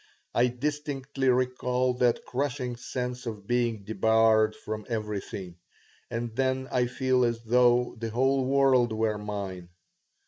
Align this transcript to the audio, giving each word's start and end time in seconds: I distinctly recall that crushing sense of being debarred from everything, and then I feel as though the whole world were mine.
I 0.33 0.47
distinctly 0.47 1.29
recall 1.29 1.93
that 1.99 2.25
crushing 2.25 2.75
sense 2.75 3.27
of 3.27 3.45
being 3.45 3.83
debarred 3.83 4.55
from 4.55 4.83
everything, 4.89 5.57
and 6.09 6.35
then 6.35 6.67
I 6.71 6.87
feel 6.87 7.23
as 7.23 7.43
though 7.43 7.93
the 7.99 8.09
whole 8.09 8.43
world 8.47 8.93
were 8.93 9.19
mine. 9.19 9.69